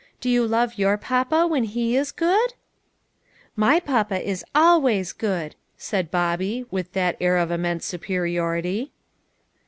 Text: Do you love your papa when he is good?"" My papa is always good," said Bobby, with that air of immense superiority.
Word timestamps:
Do 0.19 0.31
you 0.31 0.47
love 0.47 0.79
your 0.79 0.97
papa 0.97 1.45
when 1.45 1.63
he 1.63 1.95
is 1.95 2.11
good?"" 2.11 2.55
My 3.65 3.79
papa 3.79 4.19
is 4.19 4.43
always 4.55 5.13
good," 5.13 5.53
said 5.77 6.09
Bobby, 6.09 6.65
with 6.71 6.93
that 6.93 7.17
air 7.21 7.37
of 7.37 7.51
immense 7.51 7.85
superiority. 7.85 8.93